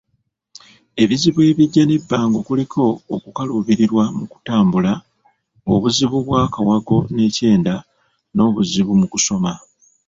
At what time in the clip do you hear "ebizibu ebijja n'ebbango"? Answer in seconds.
1.03-2.37